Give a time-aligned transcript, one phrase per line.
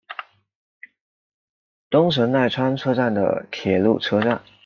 [1.91, 4.41] 东神奈川车站的铁路车站。